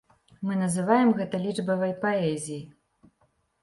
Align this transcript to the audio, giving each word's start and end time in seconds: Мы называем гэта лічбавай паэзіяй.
Мы 0.47 0.55
называем 0.61 1.13
гэта 1.21 1.43
лічбавай 1.45 1.97
паэзіяй. 2.03 2.61